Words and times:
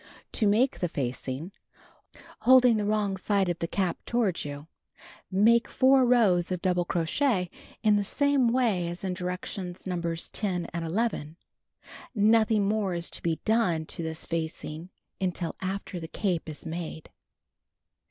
To 0.31 0.47
Make 0.47 0.79
the 0.79 0.89
Facing: 0.89 1.51
Holding 2.39 2.77
the 2.77 2.85
wrong 2.85 3.17
side 3.17 3.49
of 3.49 3.59
the 3.59 3.67
cap 3.67 3.99
toward 4.07 4.43
you, 4.43 4.65
make 5.29 5.67
4 5.67 6.07
rows 6.07 6.51
of 6.51 6.59
double 6.63 6.85
crochet 6.85 7.51
in 7.83 7.97
the 7.97 8.03
.same 8.03 8.47
way 8.51 8.87
as 8.87 9.03
in 9.03 9.13
directions 9.13 9.85
Nos. 9.85 10.31
10 10.31 10.65
and 10.73 10.83
11. 10.83 11.35
Nothing 12.15 12.67
more 12.67 12.95
is 12.95 13.11
to 13.11 13.21
be 13.21 13.41
done 13.45 13.85
to 13.85 14.01
tliis 14.01 14.25
fachig 14.25 14.89
until 15.23 15.55
after 15.61 15.99
the 15.99 16.07
cape 16.07 16.49
is 16.49 16.65
made. 16.65 17.11